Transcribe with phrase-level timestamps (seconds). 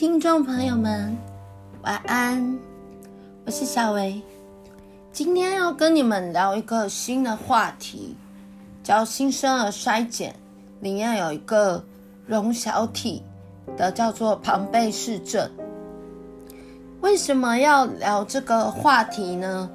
[0.00, 1.14] 听众朋友们，
[1.82, 2.58] 晚安，
[3.44, 4.18] 我是小薇。
[5.12, 8.16] 今天要跟你们聊一个新的话题，
[8.82, 10.34] 叫新生儿衰减，
[10.80, 11.84] 里面有一个
[12.26, 13.22] 溶小体
[13.76, 15.46] 的，叫做庞贝氏症。
[17.02, 19.70] 为什么要聊这个话题呢？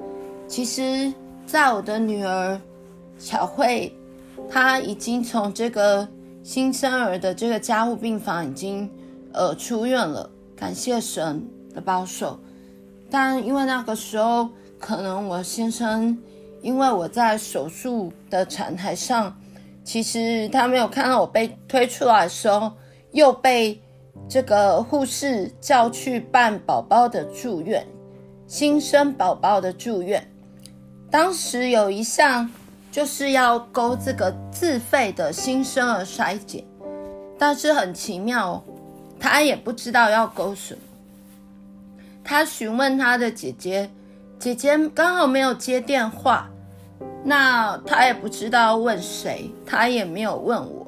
[0.47, 1.13] 其实，
[1.45, 2.59] 在我的女儿
[3.19, 3.95] 小慧，
[4.49, 6.07] 她已经从这个
[6.41, 8.89] 新生儿的这个加护病房已经
[9.35, 12.39] 呃出院了，感谢神的保守。
[13.11, 14.49] 但因为那个时候，
[14.79, 16.17] 可能我先生，
[16.61, 19.35] 因为我在手术的产台上，
[19.83, 22.71] 其实他没有看到我被推出来的时候，
[23.11, 23.79] 又被
[24.27, 27.85] 这个护士叫去办宝宝的住院，
[28.47, 30.27] 新生宝宝的住院。
[31.11, 32.49] 当时有一项
[32.91, 36.65] 就是要勾这个自费的新生儿筛检，
[37.37, 38.61] 但是很奇妙，
[39.25, 40.79] 他也不知道要勾什么。
[42.23, 43.89] 他询问他的姐姐。
[44.37, 46.47] 姐姐刚好没有接电话，
[47.23, 50.85] 那他也不知道问谁，他也没有问我。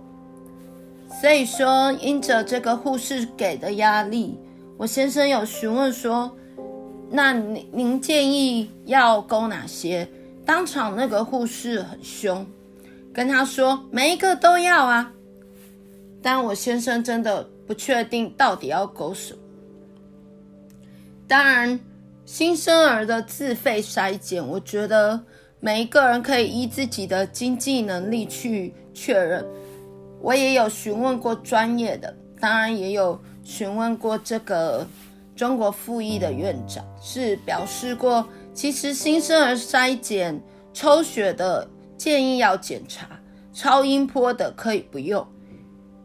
[1.20, 4.38] 所以说，因着这个护士给的压力，
[4.78, 6.30] 我先生有询问说
[7.10, 10.08] ：“那您您建议要勾哪些？”
[10.46, 12.46] 当场那个护士很凶，
[13.12, 15.12] 跟他说：“每一个都要啊。”
[16.22, 19.40] 但我先生真的不确定到底要勾什么。
[21.28, 21.80] 当然。
[22.28, 25.18] 新生儿的自费筛检，我觉得
[25.62, 29.48] 每一个人可以依自己的经济能力去确认。
[30.20, 34.86] 我也有询问过专业的，当然也有询问过这个
[35.38, 40.38] 中国复议的院长，是表示过，其实新生儿筛检
[40.74, 43.08] 抽血的建议要检查，
[43.54, 45.26] 超音波的可以不用。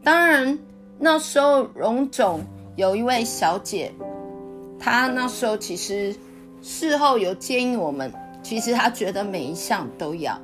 [0.04, 0.56] 当然
[1.04, 2.44] 那时候荣总
[2.76, 3.92] 有一位小姐。
[4.78, 6.14] 她那时候其实
[6.62, 10.40] 事后有建议我们，其实她觉得每一项都要。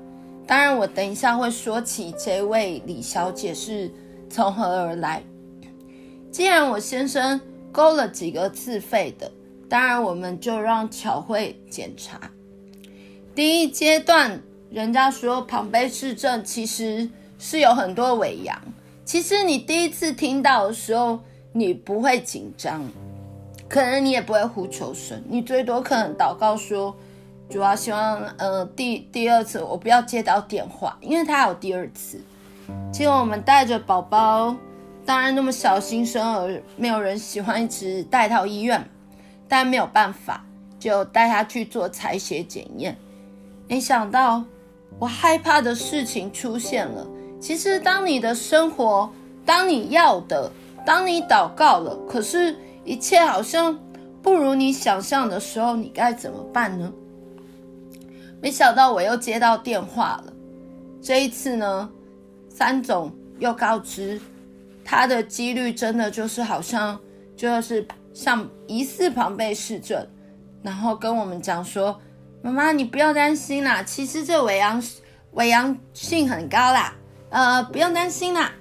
[0.49, 3.89] 当然，我等一下会说起这位李小姐是
[4.29, 5.23] 从何而来。
[6.33, 9.31] 既然我先生勾了几个自费的，
[9.69, 12.19] 当然我们就让巧慧检查。
[13.33, 17.09] 第一阶段，人家说庞贝氏症其实
[17.39, 18.61] 是有很多伪阳。
[19.09, 21.19] 其实你第一次听到的时候，
[21.55, 22.85] 你不会紧张。
[23.67, 26.95] 可能你也不会呼求神，你最多可能祷告说
[27.49, 32.21] ：“主要希望，呃，第第二次我不要接到电话，因为他有第二次。”
[32.93, 34.55] 结果我们带着宝宝，
[35.07, 38.87] 当然那么小新生儿，没有人喜欢一直带到医院，
[39.49, 40.45] 但没有办法，
[40.79, 42.95] 就带他去做采血检验。
[43.69, 44.45] 没想到，
[44.99, 47.07] 我害怕的事情出现了。
[47.41, 49.11] 其实，当你的生活，
[49.45, 50.51] 当你要的，
[50.85, 52.57] 当你祷告了，可是。
[52.85, 53.79] 一切好像
[54.23, 56.91] 不如你想象的时候，你该怎么办呢？
[58.41, 60.33] 没想到我又接到电话了。
[61.03, 61.91] 这一次呢，
[62.49, 64.19] 三总又告知
[64.83, 66.99] 他的几率真的就是好像
[67.37, 70.09] 就是像疑似庞贝氏症，
[70.63, 72.01] 然后跟我们讲说
[72.41, 74.83] ：“妈妈，你不要担心啦，其实这伪阳
[75.33, 76.95] 伪阳性很高啦，
[77.31, 78.53] 呃，不用担心啦。”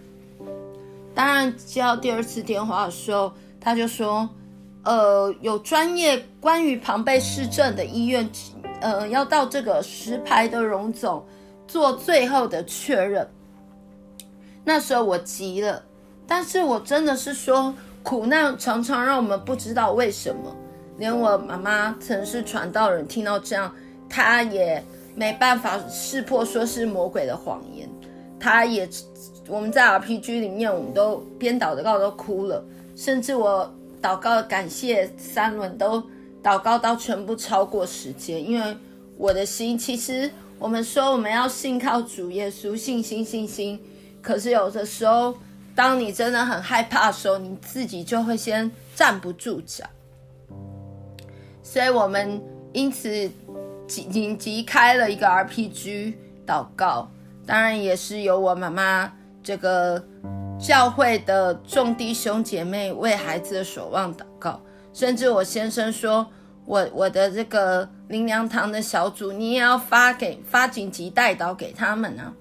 [1.16, 3.31] 当然接到第二次电话的时候。
[3.59, 4.29] 他就说，
[4.83, 8.29] 呃，有专业关于庞贝市政的医院，
[8.79, 11.25] 呃，要到这个石牌的荣总
[11.67, 13.27] 做最后的确认。
[14.63, 15.83] 那时候我急了，
[16.25, 17.73] 但是我真的是说，
[18.03, 20.56] 苦难常常让我们不知道为什么。
[20.97, 23.75] 连我妈妈曾是传道人，听到这样，
[24.07, 24.81] 她也
[25.13, 27.89] 没办法识破，说是魔鬼的谎言。
[28.40, 28.88] 他也，
[29.48, 32.64] 我们在 RPG 里面，我们都编导的告都哭了。
[32.96, 33.72] 甚至我
[34.02, 36.02] 祷告感谢三轮都
[36.44, 38.78] 祷告到全部超过时间，因为
[39.18, 43.80] 我的心其实我们说我们要信靠主耶稣，信心信心，
[44.22, 45.36] 可是有的时候
[45.75, 49.86] 当你真的很害怕的时候，你自己就会先站不住脚。
[51.62, 52.42] 所以我们
[52.74, 53.10] 因此
[53.88, 56.13] 紧紧急开了一个 RPG
[56.48, 57.10] 祷告，
[57.47, 59.11] 当然也是由我妈妈
[59.41, 60.03] 这个。
[60.59, 64.59] 教会的众弟兄姐妹为孩子的守望祷告，
[64.91, 66.25] 甚至我先生说，
[66.65, 72.33] 我我的这个灵粮堂的小组，你也要发给发紧急代祷给他们啊。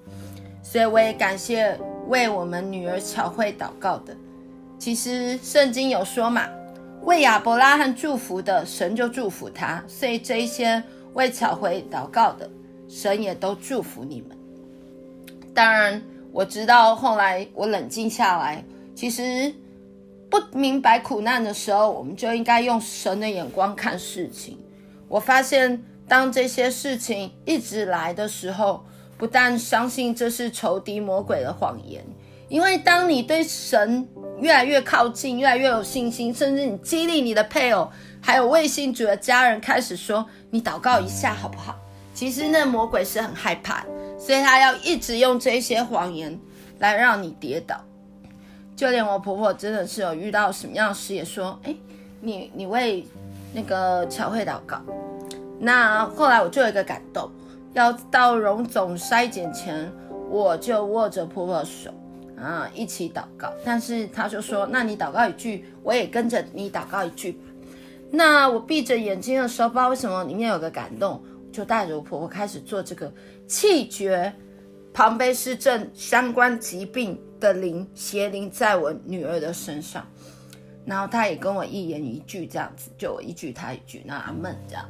[0.63, 4.17] 所以我也感谢为我们女儿巧慧祷告的。
[4.79, 6.47] 其实圣经有说嘛，
[7.03, 9.83] 为亚伯拉罕祝福的，神就祝福他。
[9.87, 10.81] 所以这一些
[11.13, 12.49] 为巧慧祷告的，
[12.89, 14.36] 神也都祝福你们。
[15.57, 15.99] 当然，
[16.31, 18.63] 我知道后来我冷静下来，
[18.93, 19.51] 其实
[20.29, 24.55] 不明白苦难的时候，我们就应该用神的眼光看事情。
[25.07, 28.85] 我发现，当这些事情一直来的时候，
[29.17, 32.05] 不但相信这是仇敌魔鬼的谎言，
[32.49, 34.07] 因为当你对神
[34.39, 37.89] 越来越靠近，越来越有信心，甚至你激励你的配偶，
[38.21, 41.75] 还有未信主的家人开始说：“你祷告一下好不好？”
[42.13, 43.83] 其实那魔鬼是很害怕，
[44.17, 46.39] 所以他要一直用这些谎言
[46.79, 47.79] 来让你跌倒。
[48.75, 51.75] 就连我婆婆真的是有遇到什么样的事，也说：“哎，
[52.21, 53.05] 你你为
[53.53, 54.81] 那个巧慧祷告。”
[55.59, 57.29] 那后来我就有一个感动。
[57.73, 59.91] 要到荣总筛检前，
[60.29, 61.91] 我就握着婆婆手
[62.35, 63.51] 啊，一起祷告。
[63.63, 67.39] 但是他就说：“那你祷告一句，我也跟着你祷告一句。”
[68.09, 71.21] 那我闭着眼睛的时候，不知道为什么里面有个感动，
[71.51, 73.11] 就带着我婆婆开始做这个
[73.47, 74.33] 气绝
[74.93, 80.05] 庞贝氏症相关疾病的灵邪灵在我女儿的身上。
[80.85, 84.85] 然后他也跟我一言一句这样子，就我一句他一句，那阿门这样。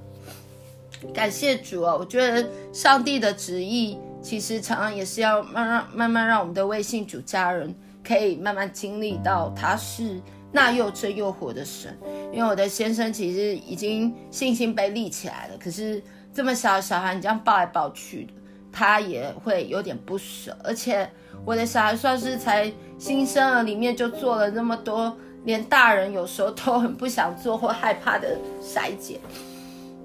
[1.13, 10.21] 感谢主哦，我觉得上帝的旨意其实常常也是要慢慢慢慢让我们的微信主家人可以慢慢经历到他是
[10.51, 11.97] 那又真又活的神。
[12.31, 16.01] 因为我的先生其实已经信心被立起来了，可是
[16.31, 18.33] 这么小小孩你这样抱来抱去的，
[18.71, 20.55] 他也会有点不舍。
[20.63, 21.09] 而且
[21.45, 29.19] 我的小孩算是才新生儿里面就做了那么多，连大人有时候都很不想做或害怕的筛检。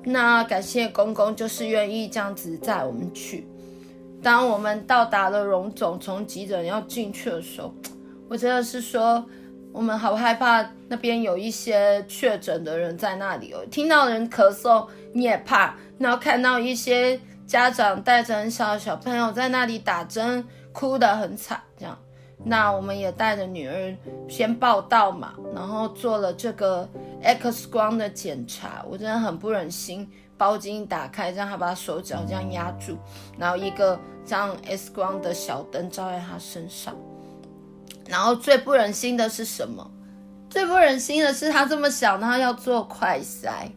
[0.04, 3.46] 那感谢公公，就是愿意这样子载我们去。
[4.22, 7.74] 当我们到达了荣总，从急诊要进去的时候，
[8.28, 9.24] 我真的是说，
[9.72, 13.58] 我们好害怕那边有一些确诊的人在那里哦。
[13.70, 21.98] 听到人咳嗽，你也怕；然后看到一些家长带着很小的小朋友在那里打针，哭得很惨，这样。
[22.44, 23.96] 那我们也带着女儿
[24.28, 26.88] 先报到嘛，然后做了这个
[27.22, 28.84] X 光的检查。
[28.88, 32.96] 我真的很不忍心，包巾打开，让他把手脚这样压住，
[33.38, 36.96] 然后一个这样 X 光的小灯照在他身上。
[38.08, 39.88] 然后最不忍心的是什么？
[40.50, 43.70] 最不忍心的是他这么小，他要做快筛。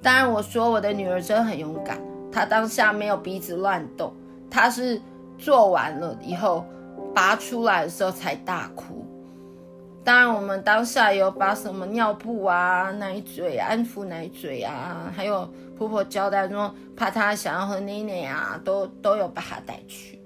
[0.00, 4.12] 当然我说我的女儿真的很勇敢，他当下没有鼻子乱动，
[4.50, 5.00] 他是
[5.38, 6.64] 做完了以后。
[7.14, 9.04] 拔出来的时候才大哭，
[10.04, 20.20] 当然我们当下有把什么尿布啊、奶嘴、安抚奶嘴啊，还有婆婆交代说怕她想要喝奶奶啊，都都有把她带去。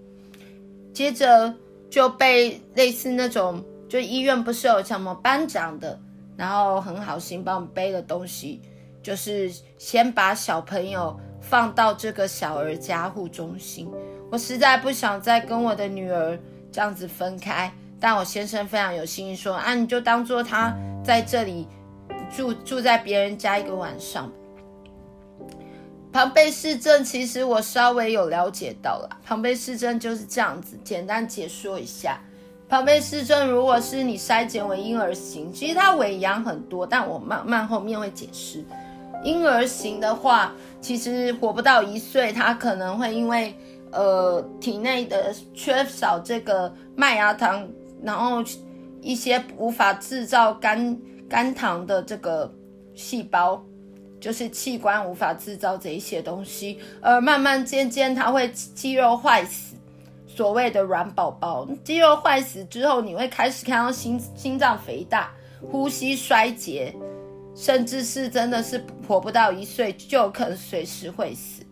[0.93, 1.55] 接着
[1.89, 5.99] 就被类似那种，就医院不是有什么班长的，
[6.37, 8.61] 然后很好心帮我们背的东西，
[9.03, 13.91] 就是先把小朋友放到这个小儿加护中心。
[14.31, 16.39] 我实在不想再跟我的女儿。
[16.75, 20.75] 这样子分开，但我先生非常有心说啊，你就当做他
[21.05, 21.69] 在这里
[22.35, 24.33] 住住在别人家一个晚上。
[26.11, 32.19] 庞贝氏症其实我稍微有了解到了，庞贝氏症就是这样子，简单解说一下。
[32.71, 38.65] 庞贝氏症如果是你筛检为婴儿型，其实它伪阳很多，但我慢慢后面会解释。
[39.25, 43.57] 婴儿型的话，其实活不到一岁，它可能会因为。
[43.95, 47.69] 呃，体内的缺少这个麦芽糖，
[48.03, 48.43] 然后
[49.03, 52.51] 一些无法制造肝肝糖的这个
[52.95, 53.63] 细胞，
[54.19, 59.77] 就是器官无法制造这一些东西，而慢慢渐渐它会肌肉坏死，
[60.27, 65.31] 所谓的软宝宝，肌肉坏死之后，你会开始看到心心脏肥大、
[65.71, 66.95] 呼吸衰竭，
[67.55, 71.63] 甚至是真的是活不到一岁，就可能随时会死。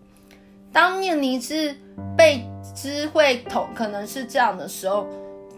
[0.73, 1.75] 当面临是
[2.17, 2.45] 被
[2.75, 5.07] 知会同可能是这样的时候，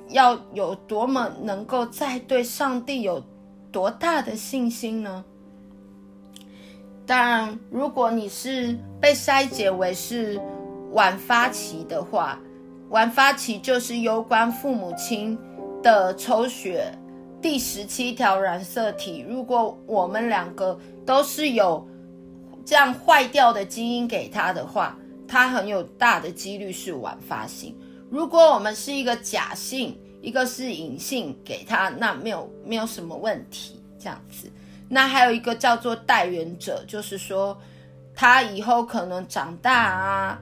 [0.09, 3.23] 要有多么能够再对上帝有
[3.71, 5.25] 多大的信心呢？
[7.05, 10.41] 当然，如果你是被筛检为是
[10.93, 12.39] 晚发期的话，
[12.91, 15.37] 晚发期就是攸关父母亲
[15.83, 16.97] 的抽血
[17.43, 21.87] 第十七条染色体，如果我们两个都是有
[22.65, 24.97] 这样坏掉的基因给他的话。
[25.29, 27.75] 他很有大的几率是晚发性。
[28.11, 33.81] 如果我们是一个假性，一个是隐性给他，那没有没有什么问题。
[33.99, 34.53] 这样子，
[34.91, 37.57] 那还有一个叫做带原者，就是说
[38.15, 40.39] 他以后可能长大啊，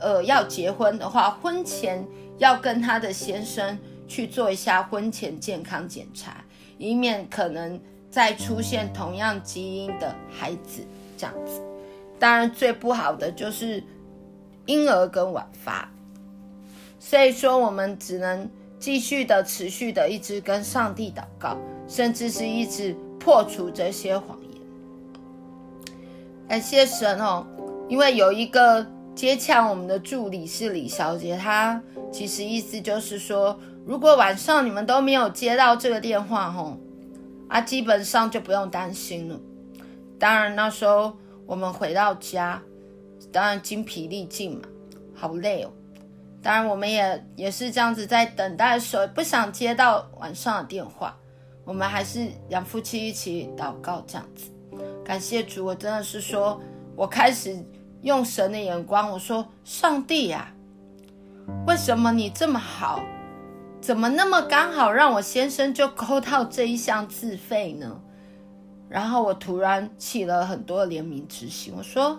[0.00, 2.02] 呃，要结婚的话，婚前
[2.38, 6.44] 要跟他的先生去做一下婚前健康检查，
[6.78, 7.80] 以免可能
[8.10, 10.86] 再出现同样基因的孩子。
[11.16, 11.60] 这样子，
[12.18, 13.82] 当然最不好的就是。
[14.66, 15.86] 婴儿跟晚发。
[16.98, 24.62] 所以说，我们只能继续的、持续的一直跟上帝祷告，甚至是一直破除这些谎言。
[26.48, 27.46] 感谢神哦，
[27.90, 31.78] 因为有一个接洽我们的助理是李小姐，她
[32.10, 36.78] 其实意思就是说，如果晚上你们都没有接到这个电话，吼，
[37.48, 39.38] 啊，基本上就不用担心了。
[40.18, 42.62] 当然那时候我们回到家，
[43.30, 44.62] 当然精疲力尽嘛，
[45.14, 45.70] 好累哦。
[46.42, 51.16] 当然，我们也也是这样子，在等待的时候，不想接到晚上的电话，
[51.64, 54.50] 我们还是两夫妻一起祷告这样子。
[55.04, 56.60] 感谢主，我真的是说，
[56.96, 57.54] 我开始
[58.02, 60.52] 用神的眼光，我说：上帝呀，
[61.66, 63.02] 为什么你这么好？
[63.84, 68.00] 怎么那么刚好让我先生就勾到这一项自费呢？
[68.88, 72.18] 然后我突然起了很多怜悯之心，我说：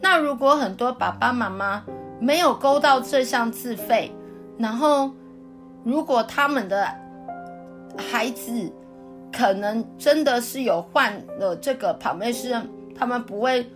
[0.00, 1.84] 那如果很多爸爸妈妈，
[2.18, 4.10] 没有勾到这项自费，
[4.56, 5.10] 然后
[5.84, 6.88] 如果他们的
[7.98, 8.72] 孩子
[9.30, 13.70] 可能真的是有患了这个庞贝氏症，他们不会，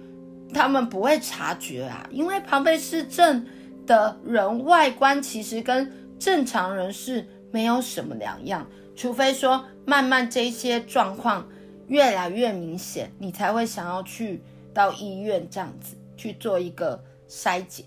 [0.54, 3.46] 他们不会察觉啊，因为庞贝氏症
[3.86, 11.46] 的人外观其实跟正常人是没有什么两样，除非说慢慢这些状况
[11.88, 14.42] 越来越明显，你才会想要去
[14.72, 17.84] 到医院这样子去做一个筛检。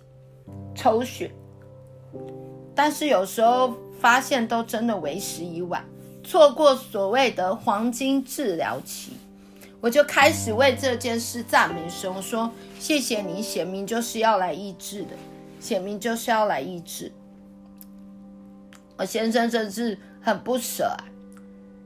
[0.73, 1.31] 抽血，
[2.73, 5.85] 但是有时候发现都真的为时已晚，
[6.23, 9.11] 错过所谓的黄金治疗期，
[9.79, 15.09] 我就开始为这件事赞美神，说谢谢你，显明就是要来医治的，
[15.59, 17.11] 显明就是要来医治。
[18.99, 20.99] 我先生甚至很不舍啊，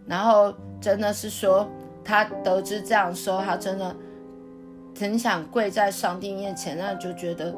[0.07, 1.69] 然后真的是说
[2.03, 3.95] 他得知这样说，他真的
[4.99, 7.55] 很想跪在上帝面前，那就觉得。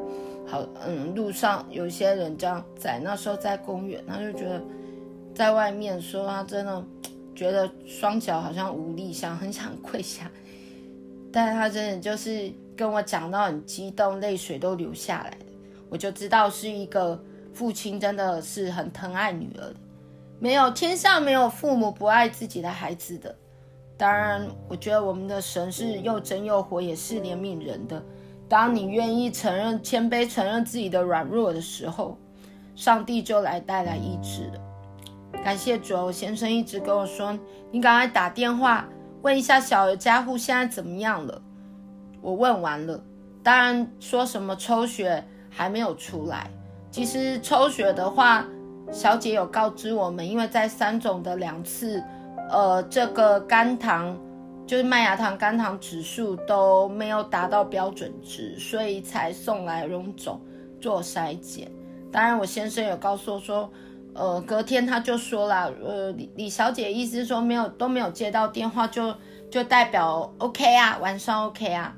[0.47, 4.61] 好，嗯，路上有些人这样在那时候在公园，他就觉得
[5.33, 6.85] 在外面说他真的
[7.33, 10.29] 觉得双脚好像无力，想很想跪下，
[11.31, 15.35] 但他真的就是跟我讲到很激动，泪水都流下来，
[15.89, 17.19] 我就知道是一个
[17.55, 19.75] 父亲真的是很疼爱女儿的，
[20.39, 23.33] 没有天下没有父母不爱自己的孩子的，
[23.97, 28.03] 当然，我觉得我们的神是又真又活，也是怜悯人的。
[28.49, 32.17] 当你愿意承认、谦卑承认自己的软弱的时候，
[32.75, 35.41] 上帝就来带来医治了。
[35.41, 37.39] 感谢主，我先生一直跟我说
[37.71, 38.85] ：“你赶快打电话
[39.21, 41.41] 问一下小儿加护现在怎么样了。”
[42.21, 43.01] 我问完了，
[43.41, 46.51] 当然说什么抽血还没有出来。
[46.95, 48.45] 其实抽血的话，
[48.89, 52.01] 小姐有告知我们，因为在三种的两次，
[52.49, 54.17] 呃，这个肝糖。
[54.65, 60.41] 就是麦芽糖、肝糖指数都没有达到标准值，所以才送来荣总
[60.81, 61.69] 做筛检。
[62.13, 63.69] 当然，我先生有告诉我说，
[64.13, 69.17] 呃，隔天他就说了，呃，李李小姐意思是说没有都没有接到电话就，就
[69.51, 71.95] 就代表 OK 啊，晚上 OK 啊。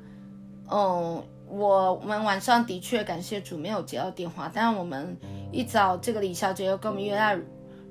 [0.70, 5.16] 嗯，我们晚上的确感谢主没有接到电话，但是我们
[5.50, 7.38] 一早这个李小姐又跟我们约在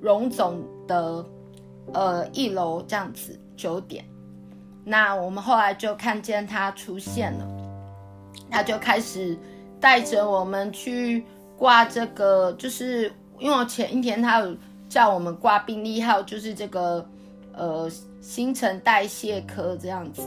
[0.00, 1.24] 荣总的
[1.92, 4.04] 呃一楼这样子九点。
[4.84, 7.46] 那我们后来就看见他出现了，
[8.50, 9.36] 他就开始
[9.80, 11.24] 带着我们去
[11.56, 14.56] 挂这个，就是因为我前一天他有
[14.88, 17.06] 叫我们挂病历号，就是这个
[17.52, 20.22] 呃新陈代谢科这样子，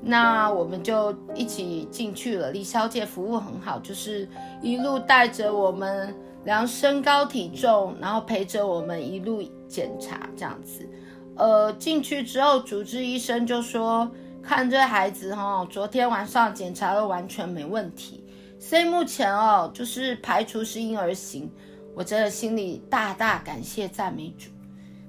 [0.00, 2.50] 那我们就一起进去了。
[2.50, 4.28] 李小姐服务很好，就是
[4.62, 6.14] 一路带着我们
[6.44, 10.88] 量身高体重，然后陪着我们一路检查这样子。
[11.36, 14.10] 呃，进去之后，主治医生就说，
[14.42, 18.24] 看这孩子哈、哦，昨天晚上检查了完全没问题，
[18.58, 21.50] 所以目前哦，就是排除是婴儿型。
[21.94, 24.50] 我真的心里大大感谢赞美主。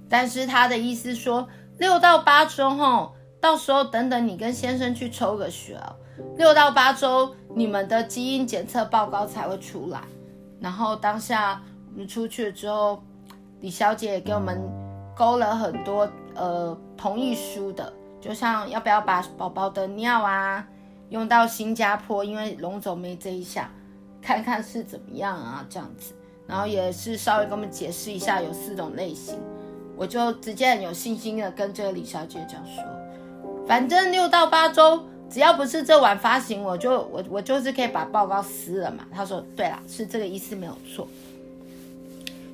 [0.09, 5.95] 但是他的意思说，六到八周哈、哦，到时候等等你跟先生去抽个血哦，
[6.37, 10.01] 六到八周你们的基因检测报告才会出来。
[10.59, 11.61] 然后当下
[11.93, 13.01] 我们出去了之后，
[13.61, 14.61] 李小姐也给我们。
[15.19, 17.91] 勾了很多呃同意书的，
[18.21, 20.65] 就像要不要把宝宝的尿啊
[21.09, 23.69] 用到新加坡，因为龙总没这一项，
[24.21, 26.13] 看看是怎么样啊这样子，
[26.47, 29.37] 然后也是稍微跟我们解释一下有四种类型，
[29.97, 32.81] 我就直接很有信心的跟这个李小姐讲说，
[33.69, 39.05] 反正六到八周只要不是这晚发行，我就我我就是可以把报告撕了嘛。
[39.13, 41.07] 他说对啦，是这个意思没有错，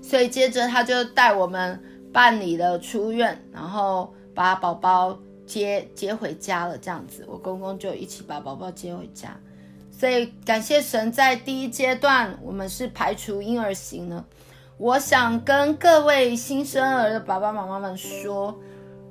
[0.02, 1.82] 所以接着他就带我们。
[2.16, 9.38] 办理了出院，然后把宝宝接接回家了，这样子，我公公就一起把宝宝接回家。
[9.92, 14.24] 所以感谢神，在第一阶段我们是排除婴儿型呢。
[14.78, 18.58] 我想跟各位新生儿的爸爸妈妈们说，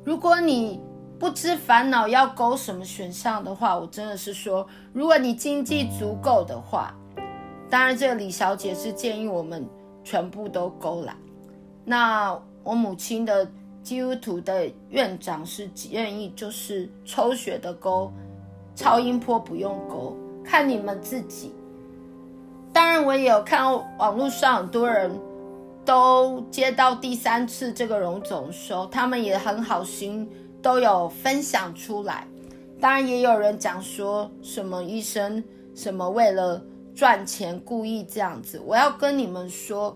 [0.02, 0.80] 如果你
[1.18, 6.94] 不知烦恼要勾什么选项的话，我真的是说，如果你经济足够的话，
[7.70, 9.66] 当然这个李小姐是建议我们
[10.02, 11.16] 全部都勾啦。
[11.84, 13.48] 那我母亲的
[13.82, 18.12] 基督徒的院长是建议就是抽血的勾，
[18.74, 21.52] 超音波不用勾，看你们自己。
[22.72, 23.64] 当然我也有看
[23.98, 25.10] 网络上很多人。
[25.86, 30.26] 都接到第三次这个荣总的时候，他们也很好心，
[30.64, 32.26] 都有分享出来。
[32.80, 35.44] 当然，也有人讲说什么医生
[35.74, 36.60] 什么为了
[36.94, 38.58] 赚钱故意这样子。
[38.64, 39.94] 我要跟你们说，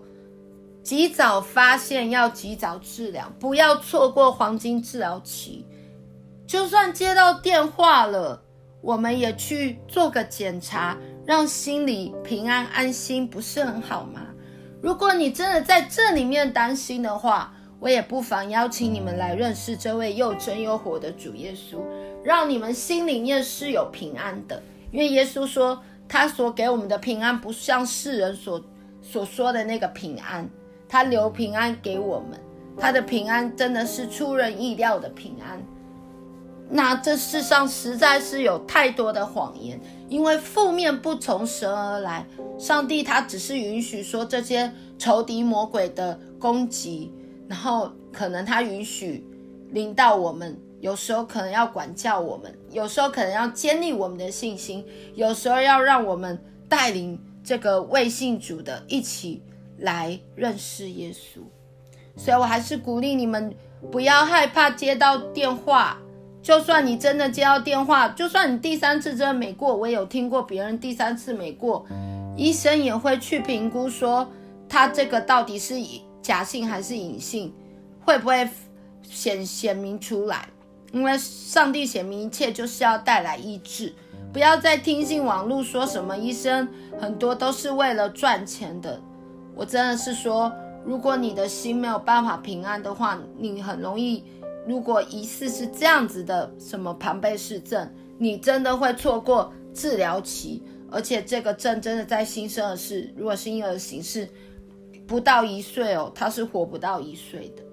[0.83, 5.65] 及早发现要及早治疗，不要错过黄金治疗期。
[6.45, 8.41] 就算接到电话了，
[8.81, 10.95] 我们也去做个检查，
[11.25, 14.21] 让心里平安安心，不是很好吗？
[14.81, 21.79] 如果你真的在这里面担心的话，我也不妨邀请你们来认识这位又真又活的主耶稣，
[22.23, 24.61] 让你们心里面是有平安的。
[24.91, 28.61] 因为耶稣说，他所给我们的平安，不像世人所
[29.01, 30.49] 所说的那个平安，
[30.87, 32.37] 他留平安给我们，
[32.77, 35.63] 他的平安真的是出人意料的平安。
[36.71, 42.25] 那这世上实在是有太多的谎言，因为负面不从神而来。
[42.59, 47.11] 上帝他只是允许说这些仇敌魔鬼的攻击，
[47.49, 49.25] 然后可能他允许
[49.71, 56.39] 领到我们，有时候可能要管教我们，有时候可能要建立我们的信心，有时候要让我们
[56.69, 59.41] 带领这个未信主的一起
[59.79, 61.39] 来认识耶稣。
[62.15, 63.51] 所以我还是鼓励你们
[63.91, 65.97] 不要害怕接到电话。
[66.41, 71.85] 就算你真的接到电话，就算你第三次真的没过，我也有听过别人第三次没过，
[72.37, 74.25] 医生也会去评估说
[74.69, 75.79] 他这个到底是
[76.29, 77.51] 假性还是隐性，
[78.05, 78.47] 会不会
[79.01, 80.47] 显显明出来？
[80.91, 83.91] 因为上帝显明一切就是要带来医治，
[84.31, 86.67] 不要再听信网络说什么医生
[86.99, 89.01] 很多都是为了赚钱的。
[89.55, 90.53] 我真的是说，
[90.85, 94.23] 如果你的心没有办法平安的话，你很容易。
[94.67, 100.61] 如果疑似是这样子的什么庞贝氏症，你真的会错过治疗期，
[100.91, 104.29] 而且这个症真的在新生儿是，如果是婴儿形式
[105.09, 107.63] 不到一岁哦，他是活不到一岁的。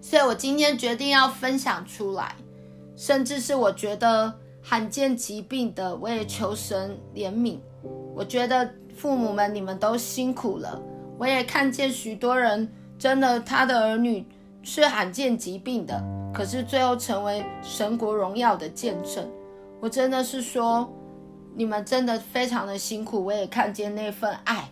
[0.00, 2.34] 所以我今天决定要分享出来，
[2.96, 7.58] 甚至是我觉得罕见疾病的，我也求神怜悯。
[8.14, 10.82] 我觉得父母们你们都辛苦了，
[11.16, 14.26] 我也看见许多人真的他的儿女。
[14.64, 16.00] 是罕见疾病的，
[16.32, 19.28] 可是最后成为神国荣耀的见证。
[19.80, 20.88] 我真的是说，
[21.56, 23.24] 你们真的非常的辛苦。
[23.24, 24.70] 我也看见那份爱，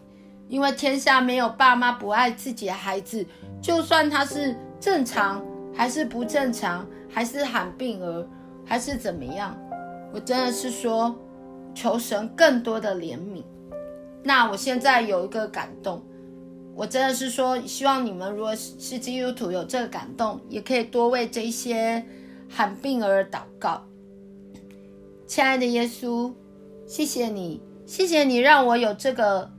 [0.50, 3.24] 因为天下没有爸妈不爱自己的孩子，
[3.62, 8.28] 就算他是正常还是不正常，还是喊病儿，
[8.66, 9.56] 还是怎么样。
[10.12, 11.16] 我真的是说，
[11.72, 13.44] 求神更多的怜悯。
[14.24, 16.02] 那我现在有一个感动。
[16.74, 22.04] 我真的是说，希望你们如果是基督徒有这个感动，也可以多为这些
[22.48, 23.82] 喊病儿祷告。
[25.26, 26.32] 亲爱的耶稣，
[26.86, 29.50] 谢谢你，谢谢你让我有这个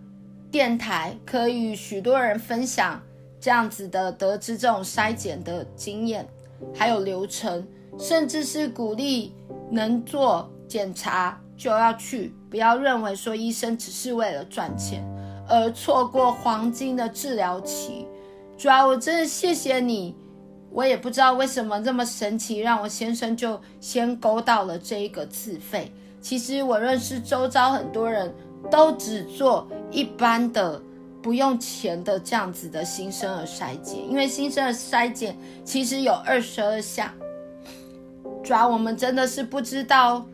[0.51, 3.01] 电台，可以与许多人分享
[3.39, 6.27] 这样子的得知这种筛检的经验，
[6.75, 7.65] 还有流程，
[7.97, 9.33] 甚至是鼓励
[9.71, 15.01] 能做检查就要去，不要认为说医生只是为了赚钱。
[15.47, 18.05] 而错过黄金的治疗期，
[18.57, 20.15] 主要我真的谢谢你，
[20.69, 25.91] 我也不知道为什么这么神奇，让我先生就先勾到了这一个自费。
[26.21, 28.33] 其实我认识周遭很多人
[28.69, 30.81] 都只做一般的
[31.21, 37.09] 不用钱的这样子的新生儿筛检，因为新生儿筛检其实有二十二项，
[38.43, 40.25] 主要我们真的是不知道，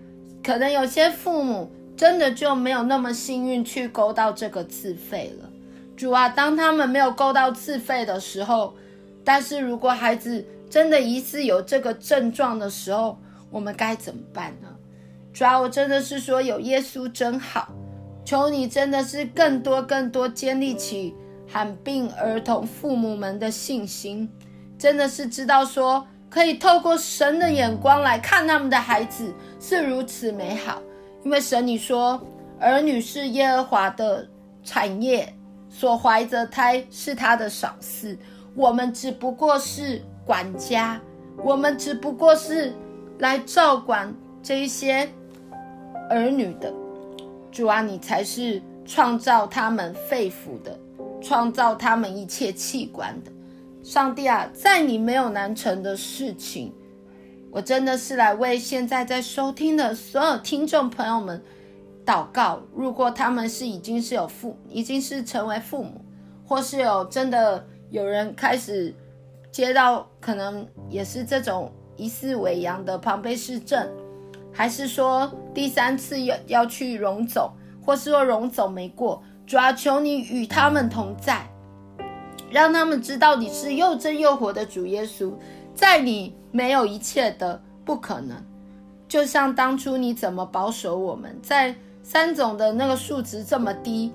[0.44, 1.72] 可能有些父母。
[1.98, 5.50] 真的就没有那么幸运去勾到这个自费了，
[5.96, 8.76] 主啊，当他们没有勾到自费的时候，
[9.24, 13.18] 但是如果孩子真的疑似有这个症状的时候，
[13.50, 14.68] 我们该怎么办呢？
[15.34, 17.74] 主啊，我真的是说有耶稣真好，
[18.28, 21.16] 求你真的是更多更多建立起
[21.48, 24.30] 罕病儿童父母们的信心，
[24.78, 30.82] 真的是知道说可以透过神的眼光来看他们的孩子是如此美好。
[31.24, 32.22] 因为神你说，
[32.60, 34.28] 儿女是耶和华的
[34.62, 35.34] 产业，
[35.70, 38.20] 所怀着胎是他的赏赐。
[38.54, 41.00] 我们只不过是管家，
[41.42, 42.74] 我们只不过是
[43.20, 44.14] 来照管
[44.44, 45.08] 这些
[46.10, 46.74] 儿女的。
[47.58, 50.80] 主啊，你才是创造他们肺腑的，
[51.20, 53.32] 创造他们一切器官的。
[53.82, 56.72] 上帝啊，在你没有难成的事情。
[57.50, 61.42] 我真的是来为现在在收听的所有听众朋友们
[62.06, 62.62] 祷告。
[62.76, 66.06] 如果他们是已经是有父，已经是成为父母，
[66.46, 68.94] 或是有真的有人开始
[69.52, 73.90] 接到，可能也是这种疑似伪阳的庞贝氏症。
[74.58, 77.48] 还是说第三次要要去荣总，
[77.86, 81.48] 或是说荣总没过，主啊，求你与他们同在，
[82.50, 85.32] 让他们知道你是又真又活的主耶稣，
[85.76, 88.36] 在你没有一切的不可能。
[89.08, 94.12] 就像当初你怎么保守我们，在三总的那个数值这么低，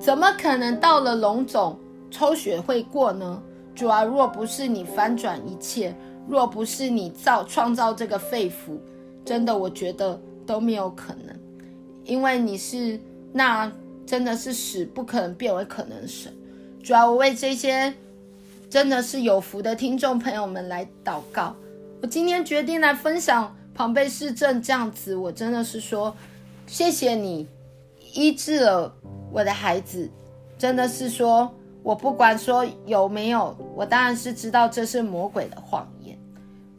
[0.00, 1.78] 怎么可能到了龙总
[2.10, 3.42] 抽血会过呢？
[3.74, 5.94] 主啊，若不是你翻转一切，
[6.26, 8.78] 若不是你造创造这个肺腑。
[9.26, 11.36] 真的，我觉得都没有可能，
[12.04, 12.98] 因为你是
[13.32, 13.70] 那
[14.06, 16.32] 真的是使不可能变为可能神。
[16.82, 17.92] 主要我为这些
[18.70, 21.56] 真的是有福的听众朋友们来祷告。
[22.00, 26.14] 我今天决定来分享庞贝市政这样子，我真的是说
[26.68, 27.48] 谢谢你
[28.14, 28.94] 医治了
[29.32, 30.08] 我的孩子。
[30.56, 35.95] 真的是说我不管说有没有，我当然是知道这是魔鬼的谎言。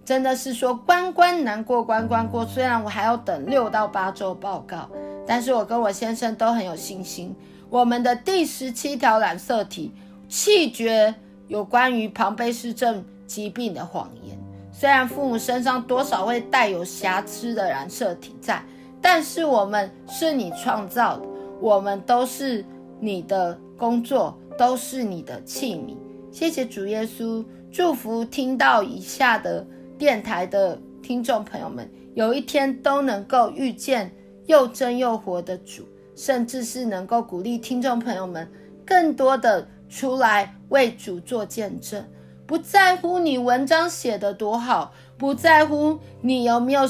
[0.08, 4.89] 真的是说关关难过关关过，虽然我还要等六到八周报告，
[5.28, 7.36] 但是我跟我先生都很有信心。
[7.70, 9.91] 我们的第十七条染色体
[10.30, 11.13] 弃绝
[11.50, 14.39] 有关于庞贝氏症疾病的谎言，
[14.72, 18.63] 虽然父母身上多少会带有瑕疵的染色体在，
[19.02, 21.28] 但是我们是你创造的，
[21.60, 22.63] 我们都是
[23.02, 25.98] 你的工作，都是你的器皿。
[26.32, 29.67] 谢谢主耶稣，祝福听到以下的。
[29.98, 34.12] 电台的听众朋友们，有一天都能够遇见
[34.46, 35.84] 又真又活的主，
[36.16, 38.50] 甚至是能够鼓励听众朋友们
[38.86, 42.04] 更多的出来为主做见证。
[42.46, 46.82] 不在乎你文章写得多好，不在乎你有没有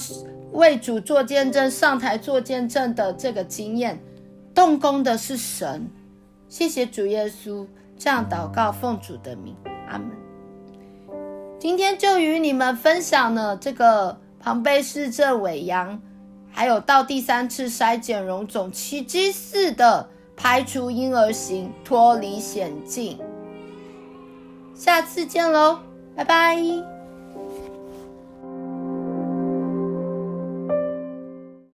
[0.52, 4.00] 为主做见证、上台做见证的这个经验，
[4.54, 5.90] 动工的是神。
[6.48, 7.66] 谢谢主耶稣，
[7.98, 9.56] 这样祷告，奉主的名，
[9.88, 10.27] 阿门。
[11.60, 16.00] 今天就与你们分享了这个庞贝氏症尾羊，
[16.52, 23.20] 还有到第三次筛检荣总奇迹似的排除婴儿型，脱离险境。
[24.76, 25.80] 下次见喽，
[26.16, 26.97] 拜拜。